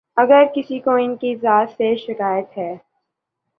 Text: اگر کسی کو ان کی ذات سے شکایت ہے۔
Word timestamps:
اگر 0.17 0.45
کسی 0.55 0.79
کو 0.79 0.91
ان 0.91 1.15
کی 1.15 1.35
ذات 1.35 1.69
سے 1.69 1.95
شکایت 1.95 2.57
ہے۔ 2.57 2.75